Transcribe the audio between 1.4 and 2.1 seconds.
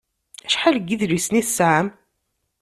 i tesɛam?